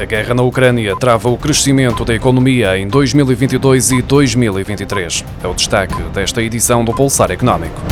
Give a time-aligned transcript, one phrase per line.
[0.00, 5.24] A guerra na Ucrânia trava o crescimento da economia em 2022 e 2023.
[5.42, 7.82] É o destaque desta edição do Pulsar Económico.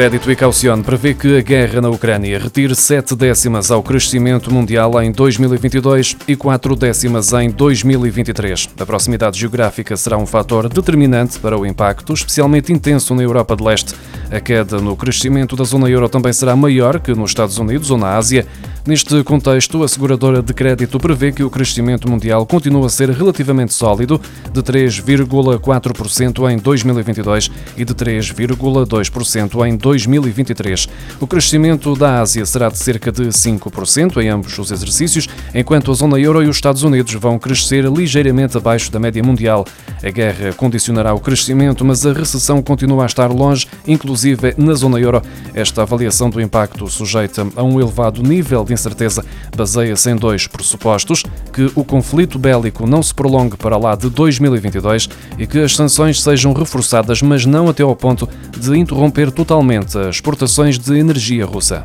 [0.00, 4.98] Crédito e Caucione prevê que a guerra na Ucrânia retire sete décimas ao crescimento mundial
[5.02, 8.70] em 2022 e quatro décimas em 2023.
[8.80, 13.62] A proximidade geográfica será um fator determinante para o impacto, especialmente intenso na Europa de
[13.62, 13.94] Leste.
[14.30, 17.98] A queda no crescimento da zona euro também será maior que nos Estados Unidos ou
[17.98, 18.46] na Ásia.
[18.86, 23.74] Neste contexto, a seguradora de crédito prevê que o crescimento mundial continua a ser relativamente
[23.74, 24.18] sólido,
[24.50, 29.89] de 3,4% em 2022 e de 3,2% em 2023.
[31.20, 35.94] O crescimento da Ásia será de cerca de 5% em ambos os exercícios, enquanto a
[35.94, 39.64] zona euro e os Estados Unidos vão crescer ligeiramente abaixo da média mundial.
[40.02, 44.98] A guerra condicionará o crescimento, mas a recessão continua a estar longe, inclusive na zona
[44.98, 45.22] euro.
[45.54, 49.24] Esta avaliação do impacto sujeita a um elevado nível de incerteza
[49.56, 55.08] baseia-se em dois pressupostos: que o conflito bélico não se prolongue para lá de 2022
[55.38, 59.94] e que as sanções sejam reforçadas, mas não até ao ponto de interromper totalmente as
[60.08, 61.84] exportações de energia russa.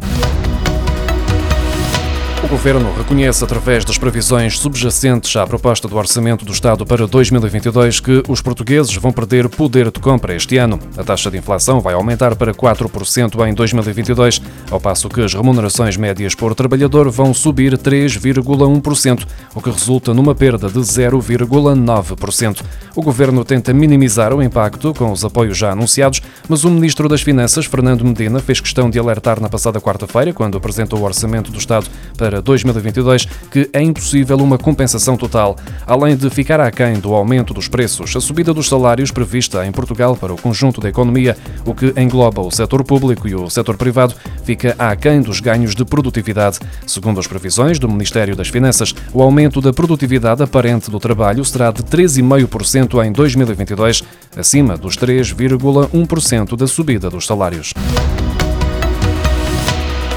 [2.45, 7.99] O Governo reconhece, através das previsões subjacentes à proposta do Orçamento do Estado para 2022,
[7.99, 10.79] que os portugueses vão perder poder de compra este ano.
[10.95, 15.97] A taxa de inflação vai aumentar para 4% em 2022, ao passo que as remunerações
[15.97, 22.61] médias por trabalhador vão subir 3,1%, o que resulta numa perda de 0,9%.
[22.95, 27.23] O Governo tenta minimizar o impacto com os apoios já anunciados, mas o Ministro das
[27.23, 31.57] Finanças, Fernando Medina, fez questão de alertar na passada quarta-feira, quando apresentou o Orçamento do
[31.57, 35.55] Estado para para 2022 que é impossível uma compensação total,
[35.85, 38.15] além de ficar aquém do aumento dos preços.
[38.15, 42.41] A subida dos salários prevista em Portugal para o conjunto da economia, o que engloba
[42.41, 46.59] o setor público e o setor privado, fica aquém dos ganhos de produtividade.
[46.85, 51.71] Segundo as previsões do Ministério das Finanças, o aumento da produtividade aparente do trabalho será
[51.71, 54.03] de 3,5% em 2022,
[54.35, 57.73] acima dos 3,1% da subida dos salários.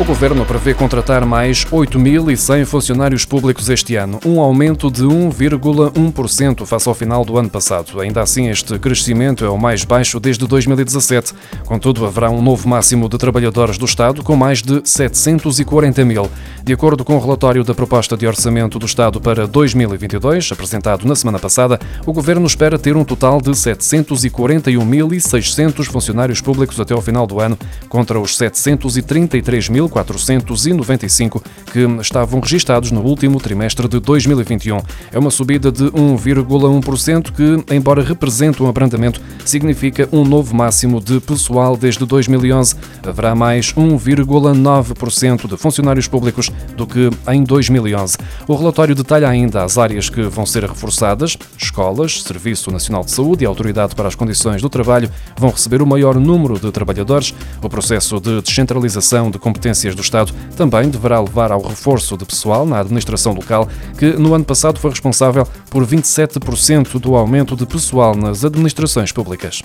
[0.00, 6.88] O governo prevê contratar mais 8.100 funcionários públicos este ano, um aumento de 1,1% face
[6.88, 8.00] ao final do ano passado.
[8.00, 11.34] Ainda assim, este crescimento é o mais baixo desde 2017.
[11.64, 16.30] Contudo, haverá um novo máximo de trabalhadores do Estado, com mais de 740 mil.
[16.62, 21.16] De acordo com o relatório da proposta de orçamento do Estado para 2022, apresentado na
[21.16, 21.76] semana passada,
[22.06, 27.58] o governo espera ter um total de 741.600 funcionários públicos até ao final do ano,
[27.88, 34.80] contra os 733 mil 1.495 que estavam registados no último trimestre de 2021.
[35.12, 41.20] É uma subida de 1,1% que, embora represente um abrandamento, significa um novo máximo de
[41.20, 42.74] pessoal desde 2011.
[43.06, 48.16] Haverá mais 1,9% de funcionários públicos do que em 2011.
[48.46, 51.36] O relatório detalha ainda as áreas que vão ser reforçadas.
[51.56, 55.86] Escolas, Serviço Nacional de Saúde e Autoridade para as Condições do Trabalho vão receber o
[55.86, 57.34] maior número de trabalhadores.
[57.62, 62.24] O processo de descentralização de competências agências do Estado também deverá levar ao reforço de
[62.24, 67.64] pessoal na administração local, que no ano passado foi responsável por 27% do aumento de
[67.64, 69.62] pessoal nas administrações públicas.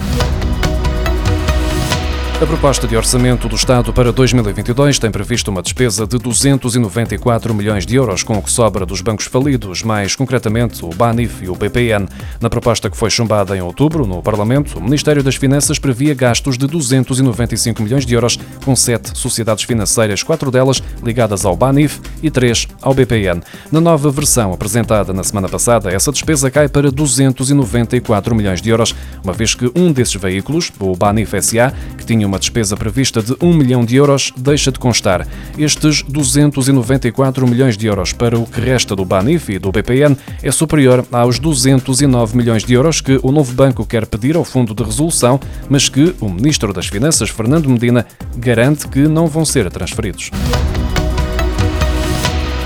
[2.43, 7.85] A proposta de orçamento do Estado para 2022 tem previsto uma despesa de 294 milhões
[7.85, 11.55] de euros, com o que sobra dos bancos falidos, mais concretamente o BANIF e o
[11.55, 12.05] BPN.
[12.41, 16.57] Na proposta que foi chumbada em outubro no Parlamento, o Ministério das Finanças previa gastos
[16.57, 22.29] de 295 milhões de euros, com sete sociedades financeiras, quatro delas ligadas ao BANIF e
[22.29, 23.41] três ao BPN.
[23.71, 28.93] Na nova versão apresentada na semana passada, essa despesa cai para 294 milhões de euros,
[29.23, 33.21] uma vez que um desses veículos, o BANIF SA, que tinha uma uma despesa prevista
[33.21, 35.27] de 1 milhão de euros deixa de constar.
[35.55, 40.52] Estes 294 milhões de euros para o que resta do BANIF e do BPN é
[40.52, 44.84] superior aos 209 milhões de euros que o novo banco quer pedir ao Fundo de
[44.84, 48.03] Resolução, mas que o Ministro das Finanças, Fernando Medina,
[48.35, 50.31] garante que não vão ser transferidos.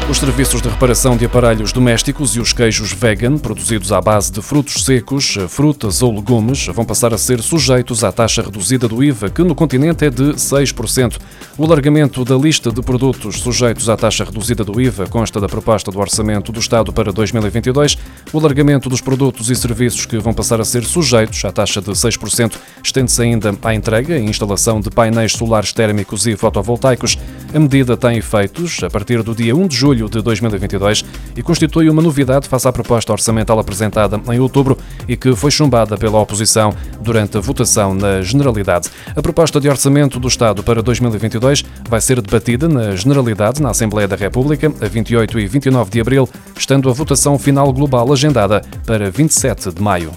[0.09, 4.41] Os serviços de reparação de aparelhos domésticos e os queijos vegan, produzidos à base de
[4.41, 9.29] frutos secos, frutas ou legumes, vão passar a ser sujeitos à taxa reduzida do IVA,
[9.29, 11.17] que no continente é de 6%.
[11.57, 15.91] O alargamento da lista de produtos sujeitos à taxa reduzida do IVA consta da proposta
[15.91, 17.97] do Orçamento do Estado para 2022.
[18.31, 21.91] O alargamento dos produtos e serviços que vão passar a ser sujeitos à taxa de
[21.91, 27.17] 6% estende-se ainda à entrega e instalação de painéis solares térmicos e fotovoltaicos.
[27.53, 31.03] A medida tem efeitos a partir do dia 1 de julho de 2022
[31.35, 34.77] e constitui uma novidade face à proposta orçamental apresentada em outubro
[35.07, 38.89] e que foi chumbada pela oposição durante a votação na Generalidade.
[39.15, 44.07] A proposta de orçamento do Estado para 2022 vai ser debatida na Generalidade na Assembleia
[44.07, 49.09] da República a 28 e 29 de abril, estando a votação final global agendada para
[49.09, 50.11] 27 de maio.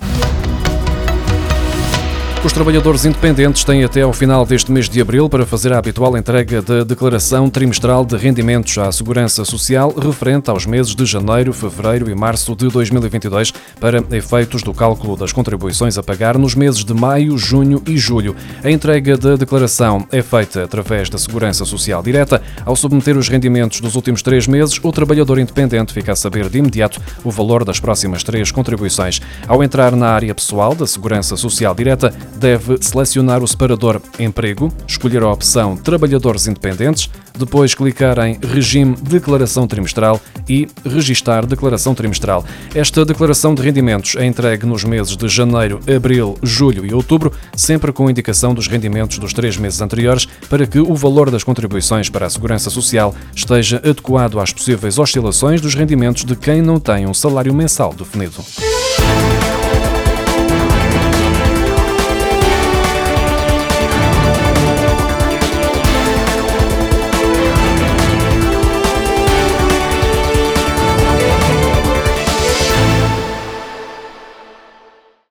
[2.43, 6.17] Os trabalhadores independentes têm até ao final deste mês de abril para fazer a habitual
[6.17, 12.11] entrega da declaração trimestral de rendimentos à Segurança Social referente aos meses de janeiro, fevereiro
[12.11, 16.95] e março de 2022 para efeitos do cálculo das contribuições a pagar nos meses de
[16.95, 18.35] maio, junho e julho.
[18.65, 22.41] A entrega da declaração é feita através da Segurança Social Direta.
[22.65, 26.57] Ao submeter os rendimentos dos últimos três meses, o trabalhador independente fica a saber de
[26.57, 29.21] imediato o valor das próximas três contribuições.
[29.47, 35.23] Ao entrar na área pessoal da Segurança Social Direta, deve selecionar o separador Emprego, escolher
[35.23, 42.45] a opção Trabalhadores Independentes, depois clicar em Regime Declaração Trimestral e Registar Declaração Trimestral.
[42.75, 47.93] Esta declaração de rendimentos é entregue nos meses de janeiro, abril, julho e outubro, sempre
[47.93, 52.27] com indicação dos rendimentos dos três meses anteriores, para que o valor das contribuições para
[52.27, 57.15] a Segurança Social esteja adequado às possíveis oscilações dos rendimentos de quem não tem um
[57.15, 58.45] salário mensal definido.